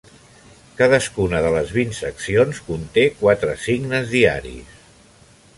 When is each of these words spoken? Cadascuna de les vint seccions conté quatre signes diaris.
Cadascuna 0.79 1.41
de 1.47 1.51
les 1.57 1.75
vint 1.75 1.93
seccions 1.99 2.63
conté 2.71 3.07
quatre 3.23 3.55
signes 3.67 4.13
diaris. 4.15 4.77